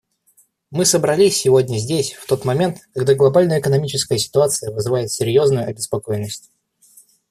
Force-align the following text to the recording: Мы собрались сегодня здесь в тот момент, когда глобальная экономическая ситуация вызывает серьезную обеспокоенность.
Мы 0.71 0.85
собрались 0.85 1.37
сегодня 1.39 1.77
здесь 1.77 2.13
в 2.13 2.25
тот 2.25 2.43
момент, 2.43 2.79
когда 2.95 3.13
глобальная 3.13 3.59
экономическая 3.59 4.17
ситуация 4.17 4.71
вызывает 4.71 5.11
серьезную 5.11 5.67
обеспокоенность. 5.67 6.49